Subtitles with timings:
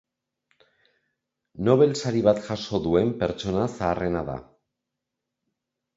[1.67, 4.43] Nobel sari bat jaso duen pertsona zaharrena da.